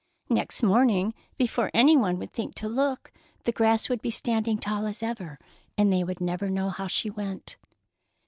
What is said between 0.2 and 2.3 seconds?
Next morning, before any one